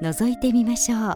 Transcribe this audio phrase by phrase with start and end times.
[0.00, 1.14] 覗いてみましょう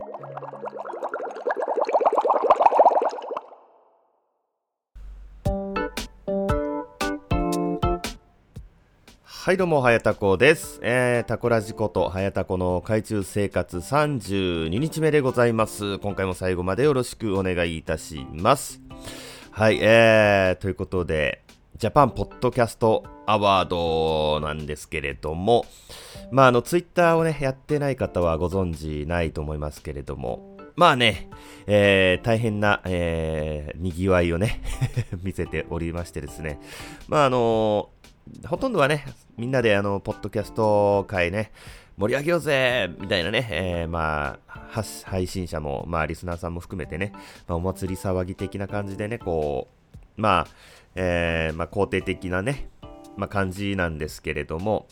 [9.44, 10.80] はいどうも、はやたこです。
[10.82, 15.98] えー、タコラジコとはやたこの海中生活32日目でございます。
[15.98, 18.80] 今回も最後までよろしくお願いいたします。
[19.50, 21.43] はい、えー、ということで、
[21.76, 25.66] ジャパンポッドキャストアワードなんですけれども、
[26.30, 31.28] まあ、あの、ツイッターをね、やってない方はご存知ないと思いますけれども、まあね、
[31.66, 34.60] えー、大変な、えー、賑わいをね
[35.22, 36.58] 見せておりましてですね、
[37.06, 37.90] まああの
[38.46, 39.04] ほとんどはね、
[39.36, 41.52] みんなであの、ポッドキャスト界ね、
[41.96, 47.12] 盛り上げようぜみたいなね、えー、まあ、配信者も、まあ、リスナーさんも含めてね、
[47.46, 49.68] まあ、お祭り騒ぎ的な感じでね、こ
[50.16, 50.46] う、まあ、
[50.94, 52.68] えー、まあ、肯定的なね、
[53.16, 54.86] まあ、感じなんですけれども、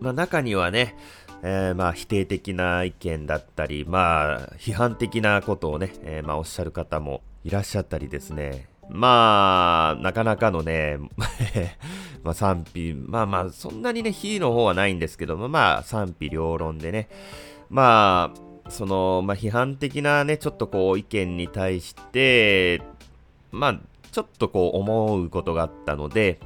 [0.00, 0.96] まあ、中にはね、
[1.42, 10.98] えー、まあ、否定的な意見だったり、まあ、批判的なことをね、えー、まあ、おっしゃる方もいらっしゃったりですね、まあ、なかなかのね、
[12.22, 17.08] まあ賛否、まあまあ、そんなにね、非の方はないんですけども、まあ賛否両論でね、
[17.68, 18.32] ま
[18.64, 22.82] あ、その、まあ批判的なね、ちょっとこう意見に対して、
[23.52, 23.80] まあ、
[24.16, 26.40] ちょっとこう思うことがあったので、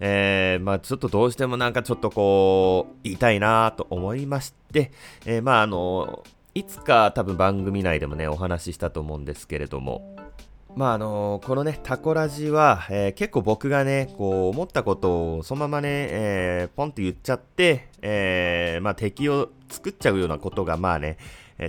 [0.00, 4.90] えー、まあちょっとどうしてもなんかちょっとこう、言いたいなと思いまして、
[5.24, 10.16] えー、まああの、いつか多分番組内でもね、お話ししたと思うんですけれども、
[10.74, 21.18] まああのこのね、タコラジは、えー、結構僕がね、こう思ったことをそのままね、えー、ポンって言っちゃって、えー、まあ敵を作っちゃうようなことがまあね、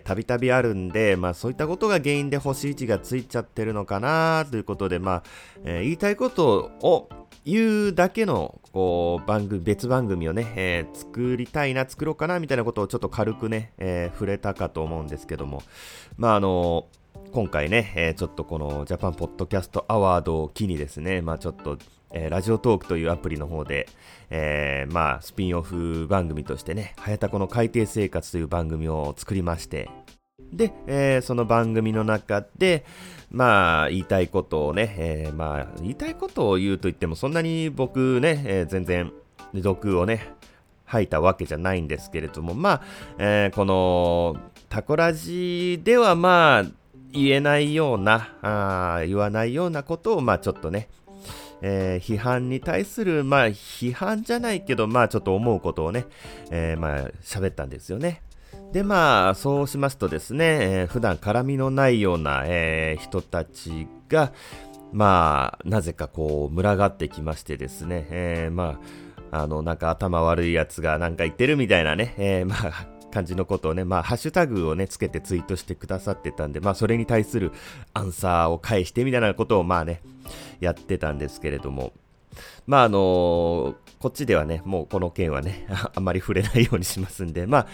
[0.03, 5.23] たびたびあるんで、まあそういったことが原因で星1がついちゃってるのかなということで、まあ、
[5.63, 7.09] えー、言いたいことを
[7.45, 15.63] 言うだけの、こう、番組、別番組をね、えー、作りたいな、作ろうかな、みたいなことをちょっと軽くね、えー、触れたかと思うんですけども、
[16.17, 16.87] まああの
[17.31, 21.77] 今回ね、えー、ちょっとこのジャパンポッドキャストアワードを機にですね、まあちょっと、
[22.11, 23.87] えー、ラジオトークというアプリの方で、
[24.29, 29.89] えー、まあスピンオフ番組としてね、はやたこの海底生活という番組を作りまして、
[30.53, 32.85] で、えー、その番組の中で、
[33.31, 39.11] まあ、言いたいことをね、えー、まあ、言いたいことを言うと言っても、そんなに僕ね、えー、全然、
[39.53, 40.33] 毒をね、
[40.85, 42.81] 吐いたわけじゃないんですけれども、まあ、
[43.17, 44.37] えー、この、
[44.69, 46.65] タコラジではまあ、
[47.11, 50.89] 言えないような、あ言わないようなことを、まあちょっとね、
[51.61, 56.05] えー、批判に対する、まあ批判じゃないけど、まあちょっと思うことをね、
[56.51, 58.21] えー、まあ喋ったんですよね。
[58.71, 64.33] で、まあそうしますとですね、えー、普段絡みのないような、えー、人たちが、
[64.93, 68.79] まあなぜかこう群がってきましてですね、えー、ま
[69.31, 77.51] ああの、なんか頭悪いやつがなんか言ってるみたいなね、えー、まあ、感じのことをね、まあ、ハッシュタグをね、つけてツイートしてくださってたんで、まあ、それに対する
[77.95, 80.01] アンサーを返してみたいなことを、まあね、
[80.59, 81.93] やってたんですけれども、
[82.67, 87.67] まあ、あのー、こっちではね、もうこの件はね、 あんまり触れないようにしますんで、まあ、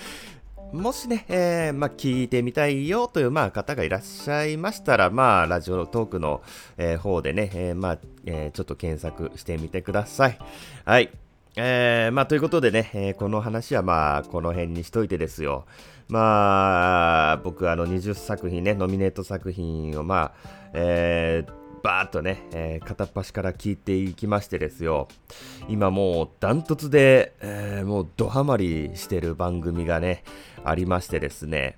[0.72, 6.42] もしね、えー、まあ、聞いてみたいよという、まあ、方がいらっしゃいましたら、まあ、ラジオトークの、
[6.78, 10.40] えー、方でね、えー、まあ、えちょっと検索してみてください。
[10.86, 11.12] はい。
[11.56, 15.66] えー、まあ、ということでね、えー、この話はまあ、この辺にしといてですよ。
[16.08, 21.54] まあ、僕、あの、20作品ね、ノミネート作品を、まあ、えー、
[21.84, 25.10] バーっとね、えー、片っ端から聞いていきましてですよ。
[25.68, 30.24] 今もうダントツで、えー、もうドハマりしてる番組がね、
[30.64, 31.78] ありましてですね。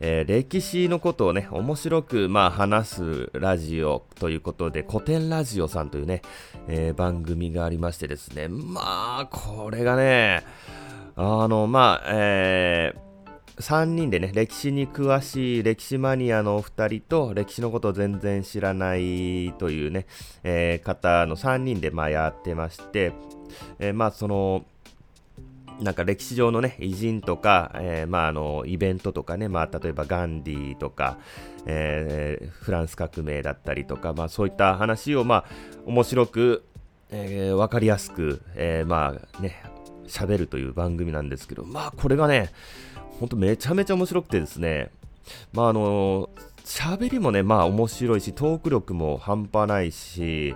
[0.00, 6.22] えー、歴史のことをね、面白く、まあ、話すラジオということで、古典ラジオさんというね、
[6.68, 10.44] えー、番組がありましてですね、まあ、これがね、
[11.16, 13.12] あの、まあ、えー、
[13.60, 20.06] 3人でね、歴史に詳しい歴史マニアのお二人と、歴史のことを全然知らないというね、
[20.42, 23.12] えー、方の3人でまあやってまして、
[23.78, 24.64] えー、まあその、
[25.82, 31.18] なんか歴史上のね、偉人とか、えー、まああの、イベントとかね、まあ例えばガンディとか、
[31.66, 35.44] えー、フランス革命だったりとか、まあそういった話をまあ
[35.86, 36.64] 面白く、
[37.10, 39.62] えー、わかりやすく、えー、まあね、
[40.06, 42.50] 喋るという番組なんですけど、まあこれがね、
[43.18, 44.90] ほんとめちゃめちゃ面白くてですね、
[45.52, 46.30] まああの
[46.64, 50.54] 喋りもね、まあ面白いし、トーク力も半端ないし、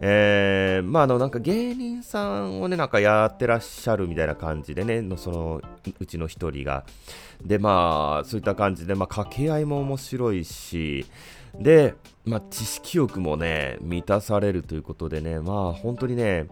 [0.00, 5.62] えー、まああのなんか芸人さんをね、なんかやってらっしゃるみたいな感じでね、のその
[5.98, 6.84] うちの一人が。
[7.44, 11.06] で、まあそういった感じで、まあ掛け合いも面白いし、
[11.58, 11.94] で、
[12.24, 16.46] まあ、知識欲もね、満たされるということでね、まあ本当にね、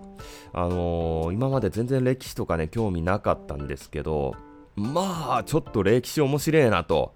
[0.53, 4.37] あのー、今まで全然歴史とかね、興味なかったんですけど、
[4.75, 7.15] まあ、ちょっと歴史面白いなと、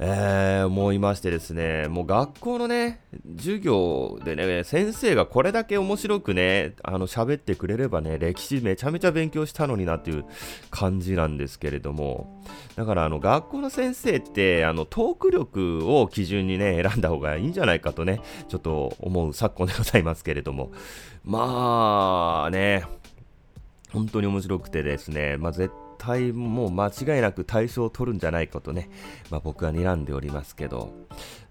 [0.00, 3.00] えー、思いましてですね、もう学校のね、
[3.36, 10.24] 授業でね、先生がこれだけ面白くね、あの、喋ってくれればね、歴史めちゃめちゃ勉強したのになっていう
[10.70, 12.42] 感じなんですけれども、
[12.74, 20.72] だからあの、学校の先生って、あの、トーク力を基準にね、選んだ方がいいんじゃないかとね、ちょっと思う昨今でございますけれども、
[21.24, 22.84] まあね、
[23.92, 28.88] 本当に面白くてですね、まあ絶対もう間違いなく大賞を取るんじゃないかとね、
[29.30, 30.92] まあ、僕は睨んでおりますけど、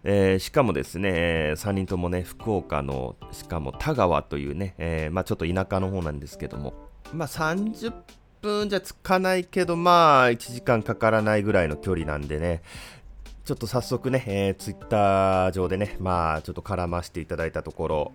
[0.04, 6.74] えー、しかもですね、3人ともね、福岡の、しかも田川というね、えー、まあ、ちょっと田舎の方なんですけども、
[7.14, 7.94] まあ、30
[8.42, 12.62] 分じゃつかないけど、まあ、1時間かからないぐらいの距離なんでね、
[13.46, 18.14] ちょっと早速ね、えー、ツイッター上でね、まあ、ちょっと絡ましていただいたところ、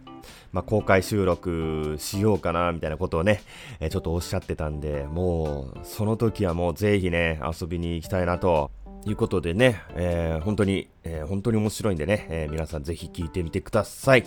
[0.50, 3.40] まあ、公開収録しようかな、みたいなことをね、
[3.78, 8.72] えー、ちょっとおっしゃってたんで、もう、その時はもうぜひね、遊びに行きたいなと、
[9.06, 14.24] いうことでね、えー、本当に、えー、本当に面白いんでね、えー、皆さんぜひ聞いてみてください。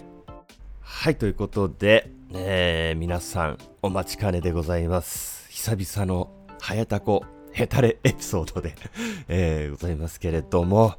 [0.79, 5.47] はい、ということで、えー、皆さんお待ちかねでございます。
[5.51, 7.23] 久々の早田子
[7.53, 8.75] ヘタレエピソードで
[9.29, 10.95] えー、ございますけれども、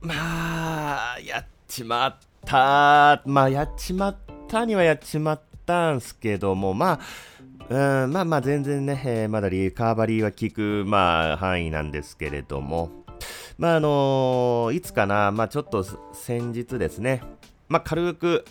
[0.00, 3.22] まあ、やっちまった。
[3.26, 4.16] まあ、やっちまっ
[4.48, 7.00] たにはやっちまったんすけども、ま
[7.68, 12.90] あ、うん、まあまあ全然ね、えー、まだリカバリーは効く、まあ、範囲なんですけれども、
[13.58, 17.22] まああのー、いつかな、まあちょっと先日ですね、
[17.68, 18.44] まあ軽く、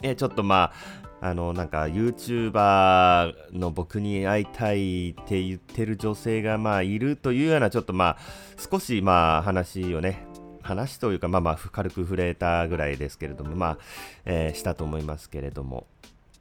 [0.00, 8.18] えー、ちょっとまあ、あの、なんか YouTuber の僕に会いたいって言ってる女性がまあいるというようなちょっとまあ
[8.58, 10.26] 少しまあ話をね、
[10.62, 13.78] 話というかまあまあ軽く触れたぐらいですけれどもまあ、
[14.24, 15.86] えー、したと思いますけれども。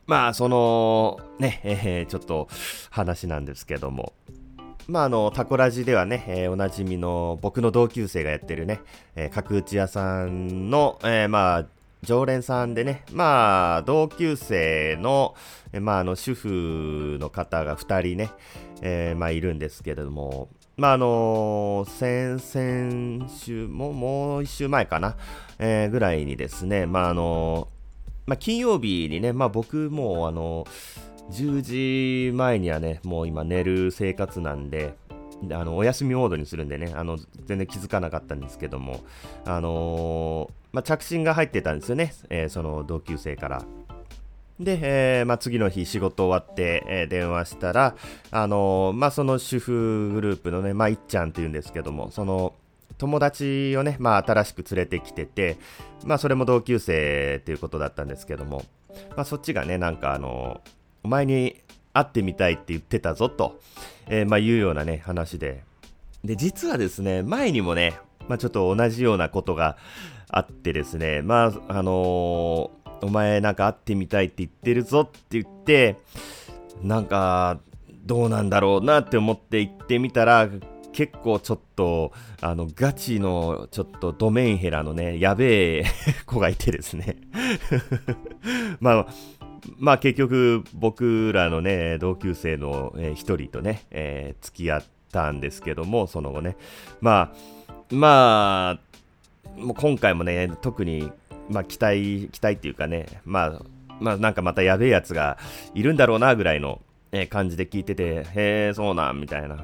[0.07, 2.47] まあそのね、えー、ちょっと
[2.89, 4.13] 話なんですけども。
[4.87, 8.81] まあ、あの、タコラジではね、えー、おなじみの僕の同級生がやってるね、
[9.15, 11.65] えー、角打ち屋さんの、えー、まあ、
[12.03, 15.35] 常連さんでね、まあ、同級生の、
[15.79, 18.31] まあ、あの、主婦の方が2人ね、
[18.81, 25.15] えー、まあ、いるんですけれども、まあ、あの先々週も、もう1週前かな、
[25.59, 27.67] えー、ぐらいにですね、まあ、あの
[28.25, 30.65] まあ、金曜日にね、まあ、僕も、あの
[31.31, 31.61] 10
[32.31, 34.95] 時前にはね、もう今寝る生活なんで、
[35.51, 39.01] あのお休みモードにするんでね、あの全然気づかなかったんですけども、
[39.45, 43.63] あのー、まあ、着信が入ってたんですよね、えー、その同級生から。
[44.59, 47.95] で、えー、まあ、次の日仕事終わって、えー、電話したら、
[48.29, 52.53] あのー、まあ、その主婦グループのね、まあ、いっちゃんっていうんですけども、その
[52.99, 55.57] 友達をね、まあ、新しく連れてきてて、
[56.05, 58.63] まあ、それも同級生っていうことだったんですけども、
[59.15, 60.61] まあ、そっちがね、なんかあの
[61.03, 61.59] お前に
[61.93, 63.59] 会ってみたいって言ってたぞと、
[64.11, 65.63] えー、まあ、いうようなね、話で。
[66.25, 67.97] で、実はですね、前にもね、
[68.27, 69.77] まあ、ちょっと同じようなことが
[70.29, 75.95] あってですね、まあ、あのー、お前なんか会ってみたいって言ってるぞって言って、
[76.83, 77.61] なんか、
[78.05, 80.49] どうなんだろうなって思って行ってみたら、
[80.91, 85.85] 結構ちょっと、あの、ガチの、ちょっとドメインヘラのね、やべえ
[86.25, 87.15] 子がいてですね
[88.81, 89.07] まあ、
[89.77, 96.57] まあ結局僕らのね、同級生の一、人とね、えー、付き合ったんですけども、その後ね。
[96.99, 97.31] ま
[97.89, 101.11] あ、まあ、もう今回もね、特に、
[101.49, 103.61] まあ期待、期待っていうかね、まあ、
[103.99, 105.37] まあなんかまたやべえやつが
[105.75, 106.81] いるんだろうなぐらいの、
[107.29, 109.57] 感じで聞いてて、へえ、そうなん、みたいな。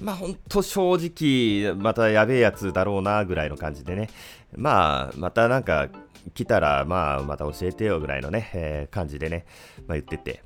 [0.00, 4.10] まあ本当正直、またやべえやつだろうなぐらいの感じでね。
[4.56, 5.88] まあ、またなんか
[6.32, 9.44] 来たら、まあ、また教えてよぐらいのね、えー、感じでね、
[9.86, 10.42] まあ、言ってて。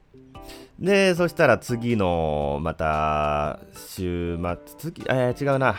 [0.79, 5.77] で、そしたら次の、また、週末、次、えー、違うな。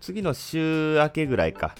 [0.00, 1.74] 次の週明けぐらいか。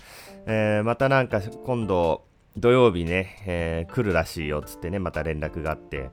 [0.47, 2.25] えー、またなんか今度、
[2.57, 6.11] 土曜日ね、えー、来るらしいよっつってね、また連絡があって。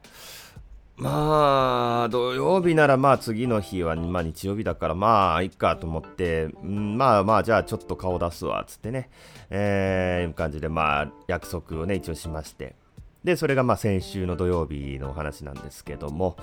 [1.01, 9.09] まあ、土曜日ならまあ次の日は、まあ日曜日だからまあいっかと思って、まあまあじゃあちょっと顔出すわ、つってね、
[9.49, 12.75] えー、いう感じでまあ約束をね、一応しまして。
[13.23, 16.37] で、それがまあ先週の土曜日のお話なんですけども、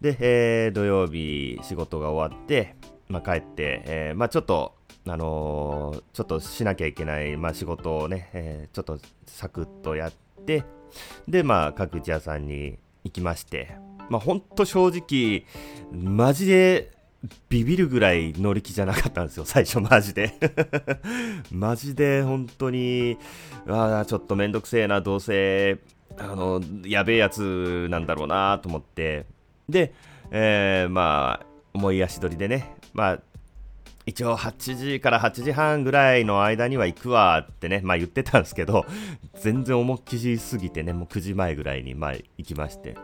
[0.00, 2.76] で、えー、土曜日仕事が終わって、
[3.08, 4.76] まあ帰って、えー、まあちょっと、
[5.08, 10.12] あのー、ちょっとしなきゃいけない、まあ、仕事をね、えー、ちょっとサクッとやっ
[10.46, 10.64] て、
[11.28, 13.76] で、まあ、各打ち屋さんに行きまして、
[14.08, 15.44] まあ、ほんと正直、
[15.92, 16.92] マジで
[17.48, 20.34] ビビるぐらい乗り気じゃなかったんですよ、最初マジで。
[21.50, 23.16] マジで本当に、
[23.66, 25.78] ああ、ちょっとめんどくせえな、どうせ、
[26.18, 29.26] あの、やべえやつなんだろうなと思って、
[29.68, 29.94] で、
[30.30, 33.20] えー、まあ、重い足取りでね、まあ、
[34.06, 38.84] 一応8時から8時半ぐらいの間には行くわってね、まあ言ってたんですけど、
[39.40, 42.96] 全然重きじすぎてね、もう9時前ぐらいにまあ行きまして。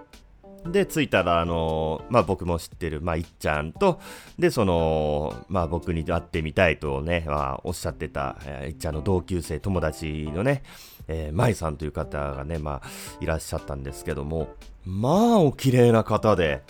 [0.67, 4.00] で、着いたら、あのまあ、僕も知ってる、まあ、いっちゃんと、
[4.38, 10.62] で、その、まあ、僕に会ってみたいとね、まあ、おっしゃってた、えー、いっちゃんの同級生、友達のね、
[11.09, 12.88] えー、舞さんという方がね、まあ、
[13.21, 14.49] いらっしゃったんですけども、
[14.85, 16.62] まあ、お綺麗な方で、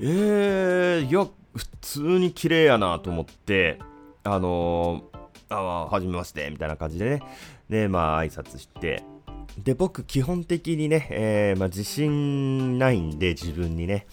[0.00, 3.78] えー、いや、普通に綺麗やなと思って、
[4.24, 7.22] あのー、あ、はじめまして、みたいな感じでね、
[7.70, 9.04] で、まあ、挨拶して、
[9.58, 14.06] で、僕、基本的にね、えー、まあ、自信ないんで、自分にね。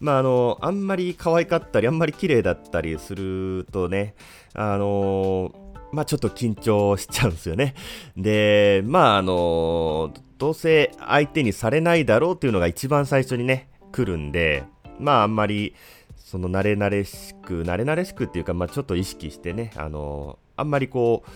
[0.00, 4.14] まあ、あの、あんまり可愛かったり、あんまり綺麗だったりするとね、
[4.54, 5.54] あの
[5.92, 7.74] まあ、ちょっと緊張しちゃうんですよね。
[8.16, 14.64] で、まあ、あのどうせ相手にされないだろうっていうのが一番最初にね、来るんで、
[14.98, 15.74] まあ、あんまり、
[16.16, 21.30] その、慣れ慣れしく、慣れ慣れしくっていうか、まあ、ちょっと意識してね、あのあんまりこう、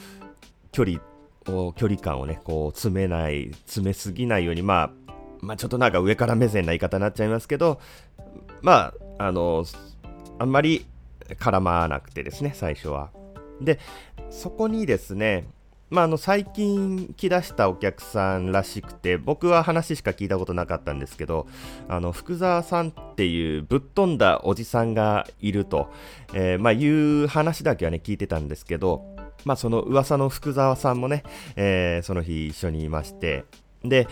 [0.73, 1.01] 距離
[1.47, 4.91] 距離感をね、こう詰めない、詰めすぎないように、まあ、
[5.41, 7.81] まあ、ちょっとなんか上から目線な言い方になっちゃいますけど、
[8.63, 9.65] まあ、あの、
[10.39, 10.87] あんまり
[11.39, 13.11] 絡まなくてですね、最初は。
[13.61, 13.79] で、
[14.31, 15.47] そこにですね、
[15.91, 21.49] まあ、あの最近来だしたお客さんらしくて僕は話しか聞いたことなかったんですけど
[21.89, 25.91] あの福沢さんっていうぶっ飛んだおじさんがいると、
[26.33, 29.10] えー、まあ、いう話だけはね聞いてたんですけど
[29.45, 31.23] まあ、その噂の福沢さんもね、
[31.57, 33.45] えー、その日一緒にいまして、
[33.85, 34.09] で、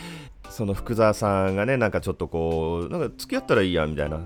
[0.51, 4.21] その福沢さんがね、なんかちょっとこう、なんか付き合ったらいいや、みたいな。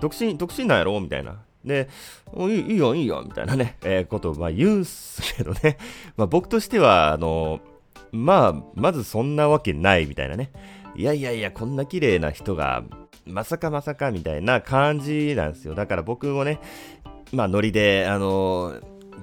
[0.00, 1.42] 独身、独身なんやろみたいな。
[1.64, 1.88] で、
[2.36, 5.78] いいいいよ、いいよ、みたいなね、えー、ことをまあ言うんすけどね。
[6.16, 7.60] まあ僕としては、あの、
[8.12, 10.50] まあ、まずそんなわけないみたいなね。
[10.94, 12.84] いやいやいや、こんな綺麗な人が、
[13.26, 15.74] まさかまさかみたいな感じなんですよ。
[15.74, 16.60] だから僕もね、
[17.32, 18.74] まあノリで、あの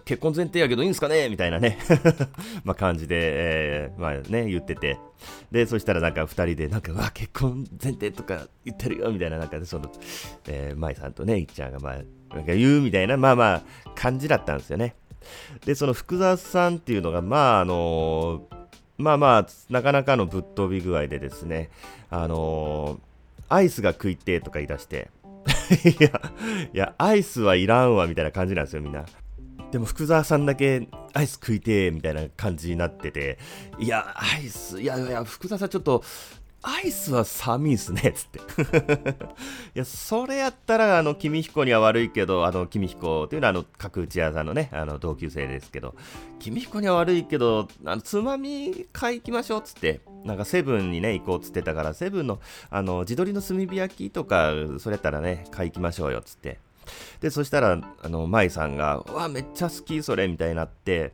[0.06, 1.30] 結婚前提やけどいいんすかね？
[1.30, 1.80] みたいなね
[2.64, 5.00] まあ感じで、えー、まあね、言ってて。
[5.52, 9.92] で、そしたらなんか二人で、なんか、わ、結婚前提とか言ってるよみたいな、なんかその、
[10.48, 13.62] えー、舞さんとね、いっちゃんがまあ、なんか言うみたいな、まあまあ、
[13.96, 14.96] 感じだったんですよね。
[15.66, 18.56] で、その福沢さんっていうのが、まあ、あのー、
[18.98, 21.70] まあまあ、なかなかのぶっ飛び具合でですね、
[22.12, 25.10] あのー、アイスが食いてとか言い出して、
[26.00, 26.22] いや、
[26.74, 29.06] いや、アイスはいらんわ、みたいな感じなんですよ、みんな。
[29.76, 33.38] でも福沢さんだけアイス食いてみたいな感じになってて、
[33.78, 36.02] いや、アイス、いやいや、福沢さんちょっと、
[36.62, 38.40] アイスは寒いっすね、つって。
[39.76, 45.94] いや、それやったら、あの、君彦には悪いけど、あの、君彦っていうのは、あの、角打ち屋さんのね、あの、同級生ですけど、
[46.40, 50.00] 君彦には悪いけど、あの、つまみ買い行きましょう、つって。
[50.24, 52.40] なんか、セブンにね、行こうっ、つってたから、セブンの、
[52.70, 56.60] あの、地鶏の炭火焼きとか、それやったらね、買い行きましょうよ、つって。
[57.22, 61.12] で、そしたら、あの、舞さんが、わ、めっちゃ好き、それ、みたいになって、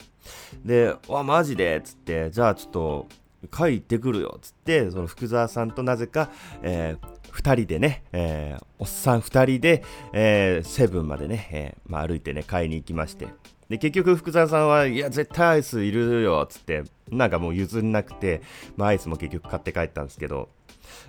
[0.63, 3.07] で、わ、マジで、つって、じゃあちょっと、
[3.49, 6.29] 帰ってくるよ、つって、その福沢さんとなぜか、
[6.61, 13.27] えー、二人でね、えー、おっさん二人で、えー、セブンまでね、えー、まあ、歩いてね、買いに行きまして。
[13.67, 18.41] で、結局福沢さんは、いや、絶対アイスいるよ、つって、なんかもう譲んなくて、
[18.77, 20.49] まあ、アイスも結局買って帰ったんですけど、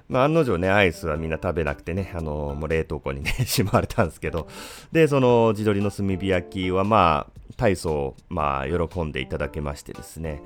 [0.08, 4.48] まあ、案の定ね、アイスはみんな食べなくてね、あのー、もう冷凍庫にね、 しまわれたんですけど、
[4.92, 10.42] で、その地鶏の炭火焼きはまあ、大層、まあ、喜んでいただけましてですね。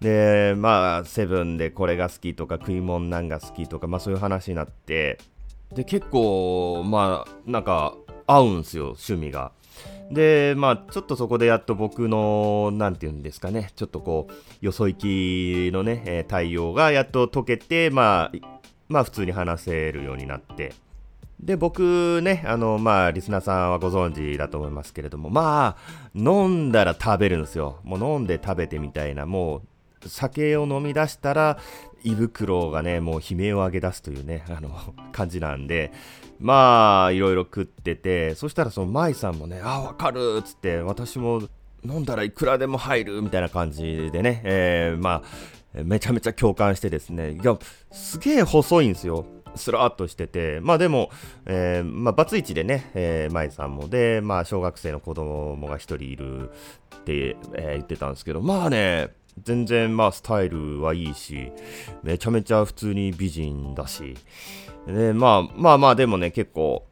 [0.00, 5.18] で、まあ、セブンでこれが好きとか、食い物なんが好きとか、まあそういう話になって、
[5.74, 7.94] で、結構、まあ、なんか、
[8.26, 9.52] 合うんすよ、趣味が。
[10.10, 18.55] で、まあ、ちょっとそこでやっと僕の、なんていうんですかね、ちょっとこう、よそ行きのね、えー、対応がやっと解けて、まあ、
[18.88, 20.72] まあ普通に話せるようになって、
[21.40, 27.80] で、僕ね、あの、まあ、リスナーさんはご存知だと思いますけれども、まあ、飲んだら食べるんですよ。
[27.84, 29.62] もう飲んで食べてみたいな、も
[30.02, 31.58] う、酒を飲み出したら、
[32.04, 34.70] 胃袋がね、もう悲鳴を上げ出すというね、あの、
[35.12, 35.92] 感じなんで、
[36.40, 41.42] まあ、いろいろ食ってて、そしたらその舞さんもね、あ、わかるっつって、私も
[41.84, 45.22] 飲んだらいくらでも入るみたいな感じでね、えー、ま
[45.74, 47.58] あ、めちゃめちゃ共感してですね、いや、
[47.90, 49.26] すげえ細いんですよ。
[49.54, 51.10] スラーっとしてて、まあでも、
[51.46, 59.08] えー、まあ、バツイチでね、えー、舞さんもで、まあ、小学生の子供が1人いるって、えー、言ってたんですけど、まあね、
[59.42, 61.52] 全然まあスタイルはいいし、
[62.02, 64.16] めちゃめちゃ普通に美人だし、
[64.86, 66.86] で、まあまあまあでもね、結構、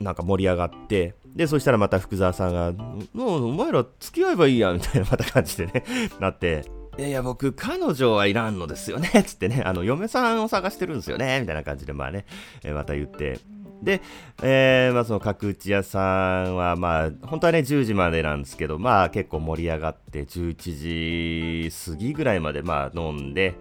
[0.00, 2.72] なんか盛り上がって、で、そしたらまた福沢さんが、
[3.12, 5.84] もうお前ら付き合えばいいや、みたいなまた感じでね、
[6.18, 6.64] なって、
[6.98, 12.26] いやいや、僕、彼女はいらんのですよね、 つってね、あの、嫁さんを探してるんですよね、みたいな感じで、まあね、
[12.62, 13.38] えー、また言って、
[13.82, 14.02] で、
[14.42, 23.54] えー、まあその角打ち屋さんは、まあ、本当はね、10時までなんですけど、まあ結構盛り上がって、11時過ぎぐらいまで、まあ飲んで、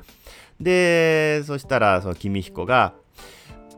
[0.59, 2.93] で、そしたら、その、君彦が、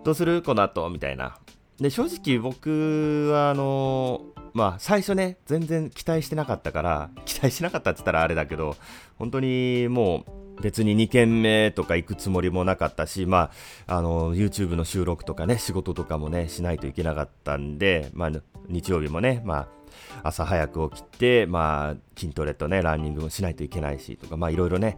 [0.04, 0.42] どうする？
[0.42, 1.38] この後みたいな。
[1.82, 4.22] で、正直僕は、あの
[4.54, 8.78] まあ、最初ね、全然期待してなかったから、 期待しなかったって言ったらあれだけど、
[9.18, 10.24] 本当にも
[10.60, 13.50] う、別に2軒目とか行くつもりもなかったし、ま
[13.88, 18.32] あ、あの、YouTube の収録とかね、仕事とかもね、しないといけなかったんで、まあ、
[18.68, 19.68] 日曜日もね、まあ、
[20.22, 24.98] 朝早く起きて、まあ、筋トレとね、ランニングもしないといけないし、とか、まあ、いろいろね、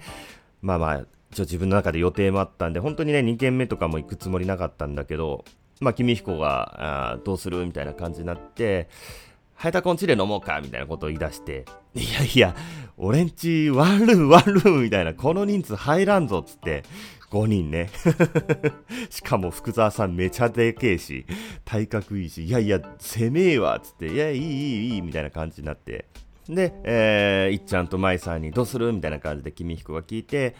[0.61, 5.45] まあまあ、一応自分の中で予定もあったんで、本当にね、2軒目とかも行くつもりなかったんだけど、
[5.83, 7.65] まあ、君彦が、あどうする？
[7.65, 8.89] みたいな感じになって、
[9.53, 10.59] ハヤタコンチで飲もうか？
[10.61, 12.55] みたいなことを言い出して、いやいや、
[12.97, 16.83] 俺んちワンルームワンルームみたいな、この人数入らんぞっつって、
[17.31, 17.89] 5人ね。
[19.09, 21.25] しかも福沢さんめちゃでけえし、
[21.65, 26.05] 体格いいし、いやいや、攻めえわっつって、いや、いいいいいいみたいな感じになって。
[26.47, 28.91] で、えー、いっちゃんと舞さんにどうする？
[28.91, 30.55] みたいな感じで君彦が聞いて、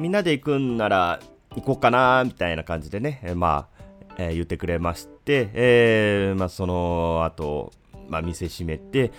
[0.00, 1.20] みんなで行くんなら
[1.54, 3.77] 行こうかなみたいな感じでね、まあ、
[4.18, 7.72] えー、言ってくれまして、えー、まあ、その後、
[8.08, 9.12] まあ、店閉めて、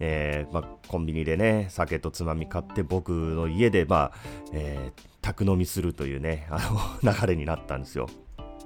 [0.00, 4.12] えー、まあ、コンビニでね、酒とつまみ買って僕の家で、まあ、
[4.52, 6.58] えー、宅飲みするというね、あ
[7.02, 8.08] の 流れになったんですよ。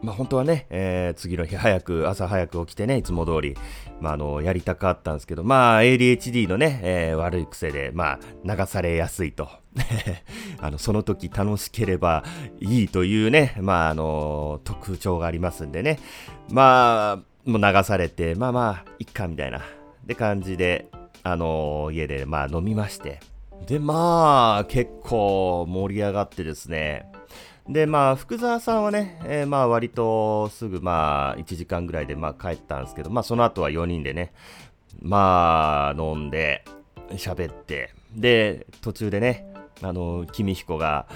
[0.04, 3.56] まあ、本当はね、えー、次の日早く、朝早く起きてね、いつも通り、
[4.00, 9.48] まあ、あの、やりたかったんですけど、まあ、ADHD のね、えー、悪い癖で、まあ、流されやすいと。
[10.60, 12.22] あの、その時楽しければ
[12.60, 15.98] いいというね、まあ、あの、特徴がありますんでね、
[16.50, 19.62] まあ、もう流されて、まあまあ、いっか、みたいな、
[20.06, 20.86] で感じで、
[21.22, 23.20] あの、家で、まあ、飲みまして、
[23.66, 27.10] で、まあ、結構盛り上がってですね、
[27.68, 34.32] で、まあ、福沢さんはね、えー、まあ、割とすぐ、まあ、1時間ぐらいで、まあ、帰ったんですけど、まあ、その後は4人でね、
[35.00, 36.64] まあ、飲んで、
[37.12, 41.06] 喋って、で、途中でね、あの、君彦が、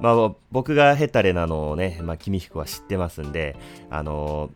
[0.00, 3.56] まあ、僕がヘタレなのをね、まあ、君彦は知ってますんで、
[3.90, 4.50] あの、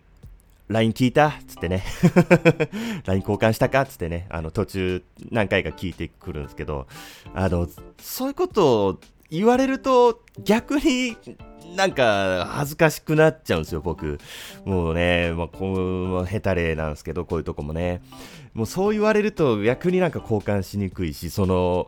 [0.69, 1.33] LINE 聞いた？
[1.47, 1.83] つってね。
[3.07, 3.87] LINE 交換したか？
[3.87, 6.87] つってね、あの、途中何回か聞いてくるんですけど、
[7.35, 7.67] あの、
[7.99, 11.17] そういうことを言われると逆に
[11.77, 14.19] なんか恥ずかしくなっちゃうんですよ、僕。
[14.65, 18.01] もうね、まあ、こう、ヘタレなんですけど、こういうとこもね。
[18.55, 21.87] もうそう言われると逆になんか交換しにくいし、その、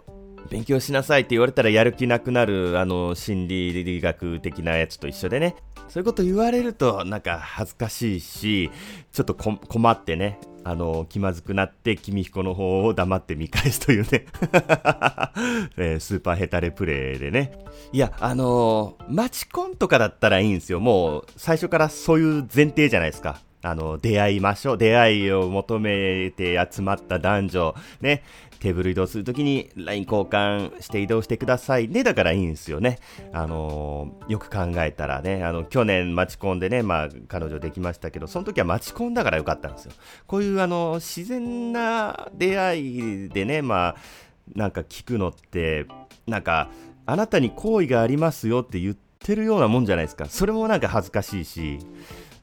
[0.50, 5.54] 勉強しなさいって言われたらやる気なくなる、あの、心理学的なやつと一緒でね。
[5.88, 8.70] そういうこと言われると、なんか恥ずかしいし、
[9.12, 14.26] ちょっと困ってね、あの、気まずくなって、君彦の方を黙って見返すというね
[15.78, 17.52] えー、スーパーヘタレプレイでね。
[17.92, 20.80] いや、あのー、マチコンとかだったらいいんですよ。
[20.80, 23.40] もう、最初からそういう前提じゃないですか。
[23.62, 24.78] あの、出会いましょう。
[24.78, 28.22] 出会いを求めて集まった男女、ね、
[28.60, 32.04] テーブル移動するときに LINE 交換して移動してくださいね。
[32.04, 32.98] だからいいんですよね。
[33.32, 39.92] あのー、よく考えたらね、あの、去年待ち込んでね、まあ、彼女できましたけど、その時は待ち込んだからよかったんですよ。
[40.26, 43.96] こういうあの、自然な出会いでね、まあ、
[44.54, 45.86] なんか聞くのって、
[46.26, 46.70] なんか、
[47.06, 50.26] あなたに好意がありますよって言ってるようなもんじゃないですか。
[50.26, 51.78] それもなんか恥ずかしいし、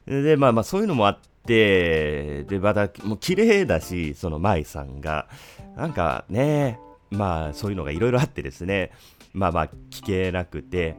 [0.06, 5.28] で、まあまあそういうのもあって、で、また、もう綺麗だし、その舞さんが、
[5.76, 6.78] なんかね、
[7.10, 8.92] まあそういうのがいろいろあってですね、
[9.32, 10.96] まあまあ聞けなくて、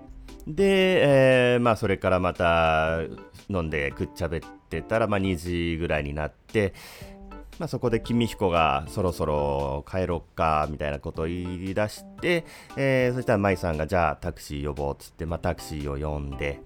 [0.48, 3.02] で、えー、まあそれからまた
[3.48, 5.36] 飲んでくっちゃべってたら、まあ2
[5.74, 6.74] 時ぐらいになって、
[7.60, 12.46] まあ、そこで君彦がそろそろ帰ろっかみたいなことを言い出して、
[12.78, 16.62] えー、そしたら舞さんがじゃあタクシー呼ぼうっつって、まあ、タクシーを呼んで、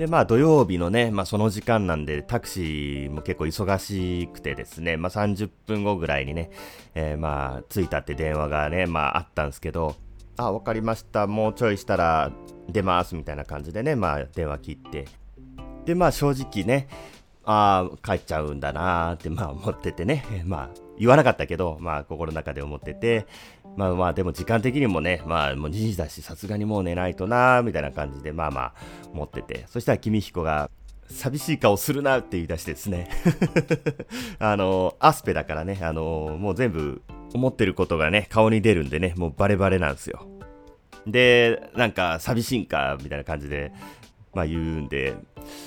[0.00, 6.50] で、まあ土曜日のね、まあその時間なんでタクシーも結構忙しくてですね、まあ30分後ぐらいにね、
[6.94, 9.96] えー、まあ着いたって電話がね、まああったんですけど、
[10.38, 12.32] あ、わかりました、もうちょいしたら
[12.66, 15.06] 出ますみたいな感じでね、まあ電話切って。
[15.84, 16.88] で、まあ正直ね、
[17.44, 23.26] ああ、帰っちゃうんだなーってまあ思っててね、 まあ言わなかったけど、まあ心の中で思ってて、
[23.76, 28.74] まあまあでも時間的にもね、まあもう2時だしさすがにもう寝ないとなみたいな感じでまあまあ
[29.12, 30.70] 思ってて、そしたら君彦が
[31.08, 33.08] 寂しい顔するなって言い出してですね
[34.38, 37.00] あの、アスペだからね、あの、もう全部
[37.34, 40.26] 思ってることがね、顔に出るんでね、もうバレバレなんですよ。
[41.06, 43.72] で、なんか寂しいんか、みたいな感じで、
[44.32, 45.16] まあ言うんで、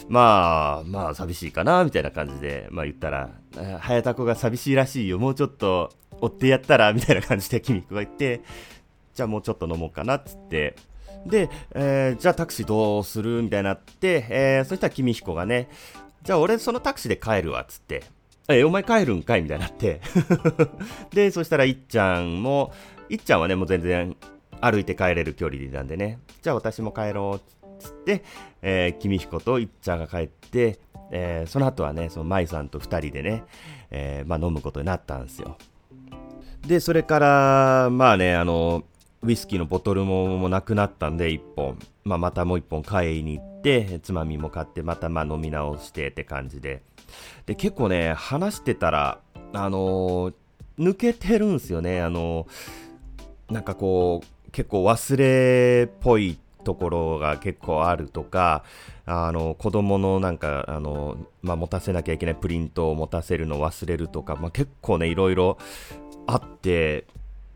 [0.08, 3.30] まあ、まあ寂しいかな、みたいな感じで、まあ言ったら、
[3.80, 8.42] 早田子が寂しいらしいよ、もうちょっと追ってやったら、みたいな感じでキミコが言って、
[9.14, 10.76] じゃあもうちょっと飲もうかな、っつって、
[11.26, 15.70] で、えー、じゃあタクシーどうするみたいになって、えー、そしたら君彦がね、
[16.24, 18.04] じゃあ俺そのタクシーで帰るわ、っつって。
[18.50, 20.02] え、お前帰るんかいみたいになって。
[21.14, 22.74] で、そしたらいっちゃんも、
[23.10, 24.16] いっちゃんはね、もう全然
[24.60, 27.63] 歩いて帰れる距離なんでね、じゃあ私も帰ろう、つって、
[28.62, 30.80] えー、君彦といっちゃんが帰って、
[31.12, 33.44] えー、その後はね、その舞さんと二人でね、
[33.92, 35.58] えー、まあ飲むことになったんですよ。
[36.68, 38.84] で、それから、まあね、あの、
[39.22, 41.78] ウイスキーのボトルもなくなったんで、1本。
[42.04, 46.84] まあ、またもう1本買いに行って、つまみも買って、またまあ飲み直してって感じで。
[47.46, 49.20] で、結構ね、話してたら、
[49.54, 50.34] あの、
[50.80, 52.02] 抜けてるんですよね。
[52.02, 52.48] あの、
[53.50, 58.64] なんかこう、結構忘れっぽいところが結構あるとか、
[59.06, 65.58] あの、子供のなんか、あの、まあ、持たせなきゃいけないプリントを持たせるの忘れるとか、まあ、結構ね、いろいろ
[66.26, 67.06] あって、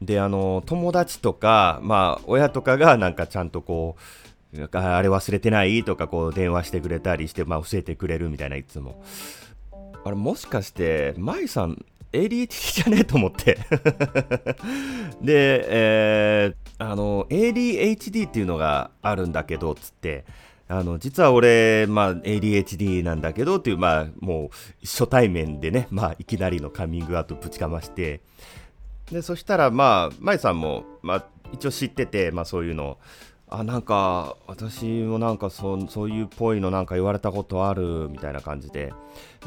[0.02, 4.02] で、あの、友達とか、まあ、親とかがなんかちゃんとこう、
[4.72, 9.04] あれ忘れてないとかこう電話してくれたりして、まあ教えてくれるみたいな、いつも。
[10.04, 13.58] あれもしかして、舞さん ADHD じゃねえと思って。
[15.22, 20.26] で、えー、あの、ADHD っていうのがあるんだけど、つって、
[20.68, 24.50] あの、実は俺、まあ、ADHD なんだけどっていう、まあ、もう、
[24.84, 28.22] 初対面でね、まあ、いきなりのカミングアウトぶちかまして、
[29.12, 32.98] でそしたらまあ舞さんも、まあ、一応知ってて、まあ、そういうの。
[33.50, 38.92] あなんか私もなんかそそういうっぽいのなんか言われたことあるみたいな感じで。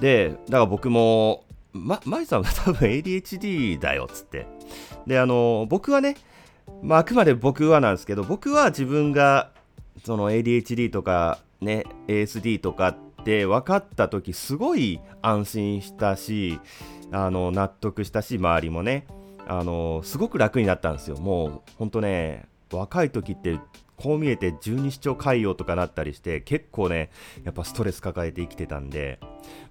[0.00, 4.46] でだから僕もま、舞さんが多分 ADHD だよっつって
[5.06, 6.16] であの僕はね、
[6.82, 9.50] まあ、あくまで僕はなんですけど僕は自分が
[10.04, 16.58] その ADHD とかね ASD とかって分かった時すごい安心したし
[17.12, 19.06] あの納得したし周りもね
[19.46, 21.16] あのすごく楽になったんですよ。
[21.16, 23.58] もう本当ね、若い時って
[23.96, 27.10] こう見えて十二指腸潰瘍とかなったりして結構ね
[27.44, 29.18] やっぱストレス抱えて生きてたんで、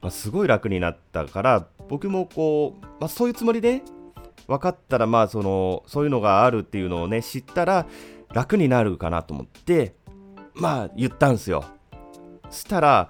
[0.01, 3.82] まあ、すごい楽になったから僕もこう、まあ、そういうつもりで
[4.47, 7.88] 分かったらまあそのそういうのがあるっていうのをね知ったら
[8.34, 9.95] 楽になるかなと思って
[10.54, 11.65] まあ言ったんですよ。
[12.49, 13.10] そしたら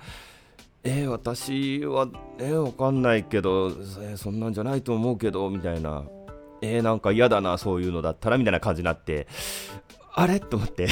[0.84, 2.08] えー、私は
[2.40, 6.06] えー、わかんないけど、えー、そんなんじゃないと思うけどみたいな。
[6.62, 9.28] えー、なんか嫌だな、そういうのだったら、みたいな感じになって、
[10.14, 10.40] あれ？
[10.40, 10.88] と思って。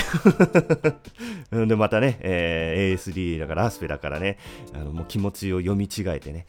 [1.52, 4.38] で、またね、えー、ASD だから、アスペだからね、
[4.74, 6.46] あのもう気持ちを読み違えてね、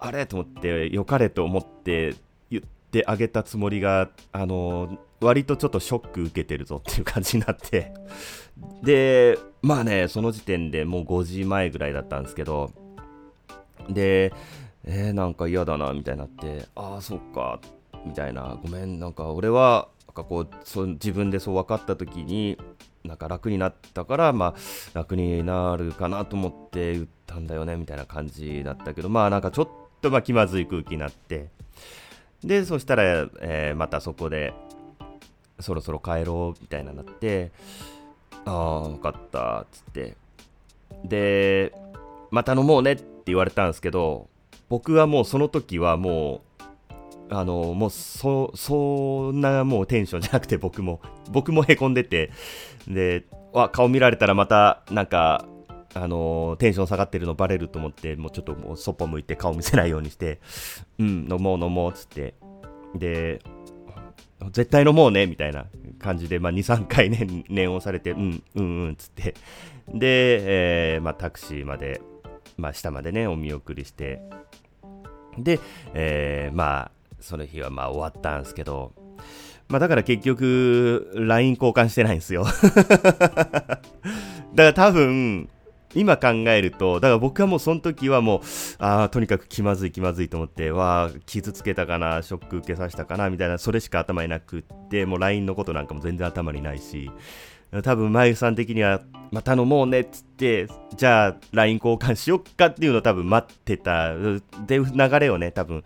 [0.00, 0.26] あれ？
[0.26, 2.14] と思って、良かれと思って
[2.50, 7.92] 言ってあげたつもりが、あの割とちょっとショック受けてるぞっていう感じになって。
[8.82, 12.72] で、まあね、その時点でもう5時前ぐらいだったんですけど、
[13.88, 14.32] で、
[14.84, 17.60] えー、なんか嫌だな、みたいになって、ああ、そっか、
[18.06, 18.58] みたいな。
[18.62, 22.56] ごめんなんか俺はなんかこうそ自分でそう分かった時に
[23.04, 24.54] なんか楽になったからまあ
[24.94, 29.08] 楽になるかなと思って言ったんだよねみたいな感じだったけど。
[29.08, 29.68] まあなんかちょっ
[30.06, 31.48] とま気まずい空気になって。
[32.44, 34.52] でそしたら、えー、またそこで
[35.58, 37.50] そろそろ帰ろうみたいななって
[38.44, 40.16] ああ分かったっつって。
[41.04, 41.72] で
[42.30, 44.28] また飲もうねって言われたんですけど
[44.68, 46.42] 僕はもうその時はも
[47.30, 52.30] うあのもうそそんなもうテンションじゃなくて僕も僕もへこんでて。
[52.86, 55.46] でわ顔見られたらまたなんか
[55.96, 60.40] あのテンション下がってるのバレると思ってもうちょっともうそっぽ向いて顔見せないようにして
[60.98, 62.34] うん飲もう飲もうっつって。
[62.94, 63.40] で
[64.52, 65.66] 絶対飲もうねみたいな
[65.98, 69.34] 感じで、まあ、23回ね念をされてうんうんうんっつって。
[69.88, 72.02] で、えーまあ、タクシーまで、
[72.58, 74.20] まあ、下までねお見送りして。
[75.38, 75.58] で、
[75.94, 78.92] えー、まあその日はまあ終わったんですけど、
[79.68, 82.44] まあだから結局、LINE 交換してないんですよ。
[82.84, 83.00] だ
[83.70, 83.80] か
[84.54, 85.48] ら多分、
[85.96, 88.40] 今考えると、だから僕はもうその時はもう、
[88.78, 97.10] ああ、とにかく気まずい気まずいと思って、わあ、傷つけたかな、ショック受けさせたかな、みたいな、それしか頭になくって、もう LINE のことなんかも全然頭にないし、
[97.82, 99.00] 多分、まゆさん的には、
[99.32, 104.14] また飲もうねっつって、じゃあ LINE 交換しよっかっていうのを多分待ってた、
[104.66, 105.82] で、流れをね、多分、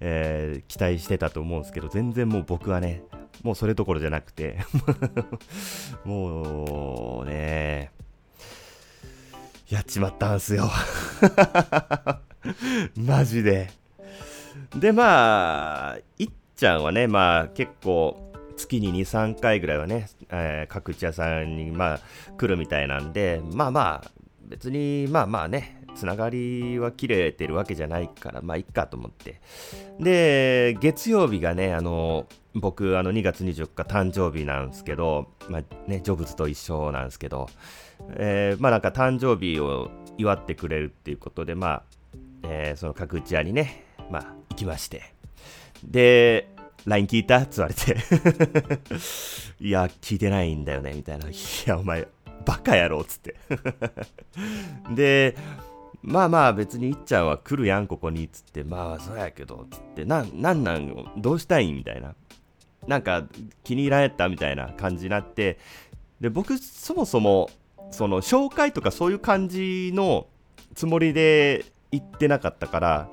[0.00, 3.02] えー、期待してたと思うんですけど、全然もう僕はね、
[3.42, 4.58] もうそれどころじゃなくて
[6.04, 7.90] もうね、
[9.70, 10.68] やっちまったんすよ。
[12.98, 13.70] マジで。
[14.74, 22.00] で、まあ、いっちゃんはね、まあ結構、月に2、3回ぐらいはね、えー、各地屋さんに、まあ、
[22.36, 24.10] 来るみたいなんで、まあまあ、
[24.42, 29.40] 別に、まあまあね、つながりは切れてるわけじゃないから、まあ、いっかと思って。
[30.00, 37.48] で、月曜日がね、あの、僕、あの、2月24日誕生日なんですけど、まあね、ジョブズと一緒なんですけど、
[38.10, 41.82] えー、まあなんか誕生日を祝ってくれるっていうことで、まあ、
[42.44, 45.14] えー、その各打ち屋にね、まあ、行きまして。
[45.84, 46.48] で、
[46.86, 47.38] LINE 聞いた？
[47.38, 47.96] って言われて。
[49.60, 51.28] いや、聞いてないんだよね、みたいな。
[51.28, 51.32] い
[51.66, 52.08] や、お前、
[52.44, 53.36] バカやろ、つって。
[54.94, 55.36] で、
[56.02, 61.70] まあまあ別にいっちゃんは来るやん、ここに、つって、まあそうやけど、つって、な、なんなんどうしたい？
[61.70, 62.14] んみたいな。
[62.86, 63.26] なんか
[63.62, 64.28] 気に入られた？
[64.30, 65.58] みたいな感じになって、
[66.20, 67.50] で、僕、そもそも、
[67.90, 70.26] その、紹介とかそういう感じの
[70.74, 73.08] つもりで行ってなかったから、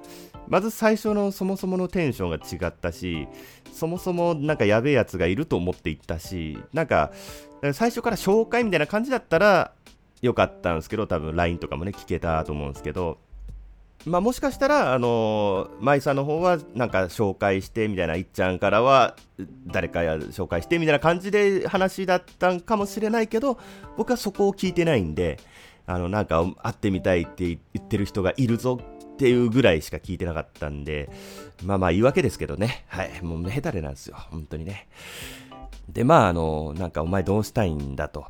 [0.47, 3.27] まず最初のそもそものテンションが違ったし、
[3.71, 7.11] そもそもなんかやべえやつがいると思って行ったし、なんか、
[7.73, 9.73] 最初から紹介みたいな感じだったら
[10.21, 13.17] よかったんですけど、多分 LINE とかもね、聞けたと思うんですけど、
[14.05, 19.15] まあ、もしかしたら、あのー、舞さんの方はなんか紹介してみたいな、いっちゃんからは
[19.65, 23.57] 誰かや紹介してみたいな感じで話だったんかもしれないけど、
[23.97, 25.39] 僕はそこを聞いてないんで、
[25.85, 31.09] あの、なんか会ってみたいって言ってる人がいるぞっていうぐらいしか聞いてなかったんで、
[31.63, 32.85] まあまあ言い訳ですけどね。
[32.87, 33.21] はい。
[33.23, 34.15] もうヘタレなんですよ。
[34.29, 34.87] 本当にね。
[35.89, 38.25] で、まああの、なんかお前どうしたいんだと。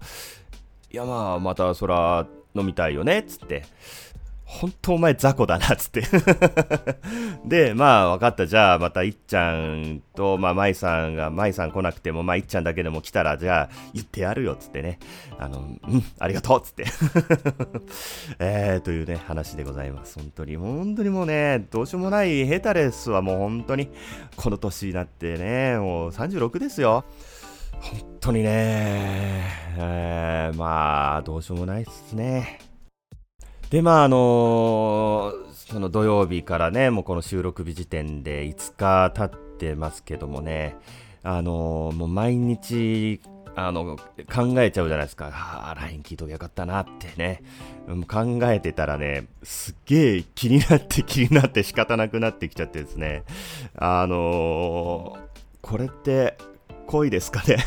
[0.91, 2.25] いやまあまたそら
[2.56, 3.25] 飲みたいよねっ。
[3.25, 3.65] つって。
[4.49, 6.03] 本当お前雑魚だな、つって
[7.45, 8.47] で、まあ、分かった。
[8.47, 14.99] じゃあ、またいっちゃんと、まあ、舞さんが、舞さん来なくても、まあ、いっちゃんだけでも来たら、じゃあ、言ってやるよ、つってね。
[15.38, 15.63] あの、う
[15.97, 16.86] ん、ありがとう、つって
[18.39, 20.17] えー、というね、話でございます。
[20.17, 23.89] 本当に、本当にもうね、どうしようもないヘタレスはもう本当に、
[24.38, 27.03] この年になってね、もう36ですよ。
[27.81, 29.43] 本当にね、
[29.77, 32.66] えー、まあ、どうしようもないっすね。
[33.69, 40.77] で、まあ、あのー、その土曜日からね、もうこの収録日時点で5日経ってますけどもね、
[41.21, 43.19] あのー、もう毎日、
[43.56, 43.97] あの、
[44.34, 45.32] 考えちゃうじゃないですか。
[45.34, 47.41] ああ、LINE 聞いときゃよかったなってね。
[48.08, 53.23] 考えてたらね、すっげえ気になって気になって仕方なくなってきちゃってですね。
[53.75, 55.19] あのー、
[55.62, 56.38] これって
[56.86, 57.58] 恋ですかね？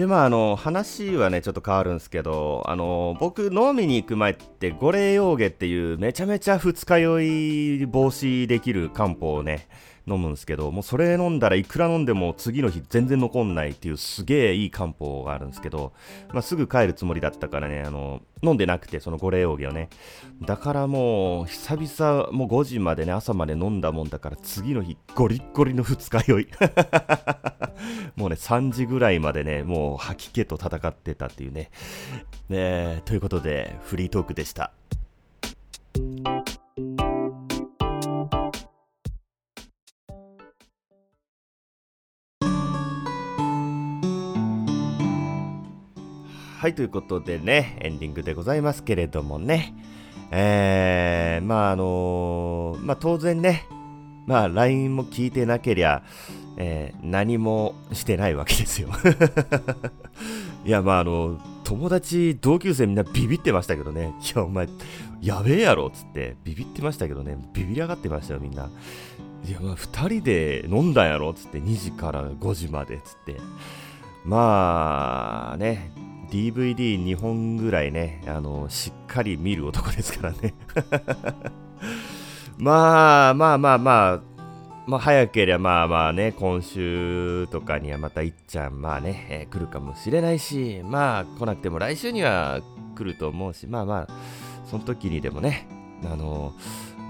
[0.00, 9.68] で、まあ、あの、話はね、ちょっと変わるんですけど、あの、僕、飲みに行く前って、五霊洋下っていう、めちゃめちゃ二日酔い防止できる漢方をね、
[10.10, 15.92] 飲むんですけど、もうそれ飲んだらいくら飲んでも次の日全然残んないっていうすげえいい漢方があるんですけど、
[16.32, 19.88] まあ、すぐ帰るつもりだったからね、あの、飲んでなくて、その五霊扇をね。
[20.42, 26.48] だからもう、久々、もう5時までね、朝まで飲んだもんだから、次の日、ゴリッゴリの二日酔い。
[28.16, 31.70] もうね、3時ぐらいまでね、もう吐き気と戦ってたっていうね。
[32.48, 34.72] ねということで、フリートークでした。
[46.60, 49.74] はい、ということでね、エンディングでございますけれどもね、
[50.30, 53.66] えー、まああのー、まあ当然ね、
[54.26, 56.02] まあ LINE も聞いてなけりゃ、
[56.58, 58.90] えー、何もしてないわけですよ。
[60.66, 64.68] いや、まああの、友達、同級生みんなビビってましたけどね、いや、お前、
[65.22, 68.68] やべえやろっつって、ビビってましたけどね、ビビり上がってましたよ、みんな。
[69.48, 73.38] いや、まあ、2人で飲んだんやろっつって、2時から5時までっつって。
[74.26, 75.90] まあね、
[76.30, 80.54] DVD2 本ぐらいね、あの、しっかり見る男ですからね。
[82.58, 84.20] まあまあまあまあ、
[84.86, 92.60] まあ早ければまあまあね、今週とかにはまたいっちゃん、まあね、えー、来るかもしれないし、まあ来なくても来週には
[92.96, 94.08] 来ると思うし、まあまあ、
[94.66, 95.68] その時にでもね、
[96.04, 96.52] あの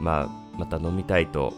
[0.01, 1.53] まあ、また飲みたいと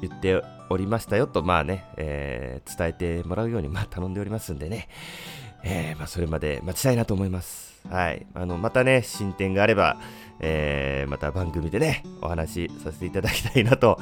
[0.00, 4.88] 言っておりましたよと、まあね、えー、伝えてもらうように、まあ頼んでおりますんでね、
[5.68, 7.80] えー、まあ、それまで待ちたいなと思います。
[7.90, 8.24] はい。
[8.34, 9.96] あの、またね、進展があれば、
[10.38, 13.98] えー、また番組でね、お話しさせていただきたいなと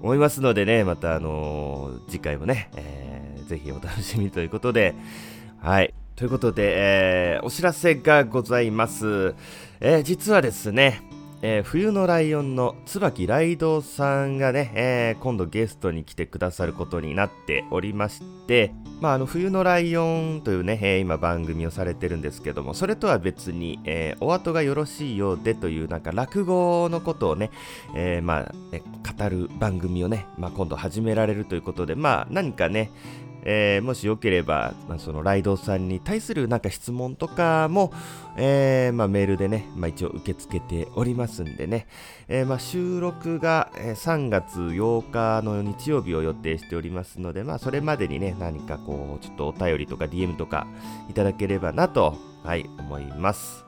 [0.00, 4.94] 思いますのでね、また、あのー、次回もね、えー、ぜひお楽しみということで、
[5.60, 5.92] はい。
[6.14, 9.34] ということで、えー、お知らせがございます。
[9.80, 11.02] えー、実はですね、
[11.40, 27.50] えー、冬のライオンの椿ライドさんがね、えー、今度ゲストに来てくださることになっておりまして、まあ、あの冬のライオンというね、えー、今番組をされてるんですけども、それとは別に、えお後がよろしいようでというなんか落語のことをね、
[27.94, 28.82] えまあ、ね、
[29.18, 32.90] 語る番組をね、まあ、今度始められるということで、まあ、何かね、
[33.50, 37.94] えー、もしよければ、まあ、そのライドさんに対するなんか質問とかも、
[38.36, 41.86] えー、まあ、メールでね、まあ、一応受け付けておりますんでね、
[42.28, 50.66] えー、ま収録が3月8日の日曜日を予定しておりますので、まあ、それまでにね、何かこう、ちょっとお便りとか DM とか
[51.08, 53.64] いただければなと、はい、思います。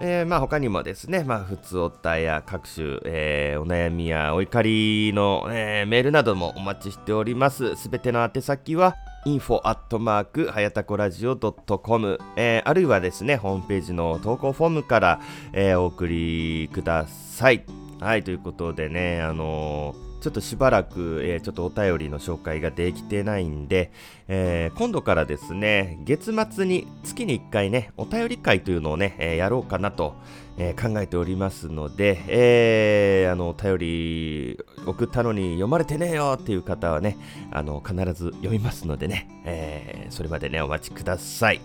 [0.00, 7.74] えー、まあ他にもですね、まあ普通おったや各種、えー、お悩みやお怒りの、えー、メールなどもお待ちしております。
[7.74, 8.94] すべての宛先は
[9.26, 15.20] info アットマークはやたこラジオ .com、えー、あるいはですね、ホームページの投稿フォームから、
[15.52, 17.64] えー、お送りください。
[18.00, 23.92] はい、ということでね、あのーちょっとしばらく、えー、ちょっとお便りの紹介ができてないんで、
[24.26, 30.16] えー、今度からですね、月末に月に1回ね、お便り会というのをね、えー、やろうかなと、
[30.58, 37.16] え考えておりますので、えあの、お便り送ったのに読まれてねえよっていう方はね、
[37.52, 41.60] あの、必ず読みますのでね、えそれまでね、お待ちください。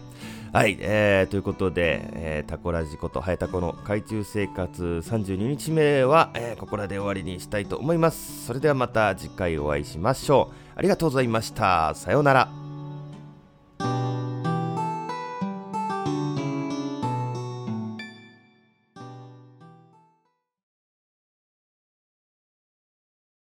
[0.53, 8.45] はい、えー、ということで、えー、タコラジコとハエタコの海中生活32日目は、えー、ここらで終わりにしたいと思います。
[8.45, 10.73] それではまた次回お会いしましょう。
[10.75, 11.95] ありがとうございました。
[11.95, 12.62] さようなら。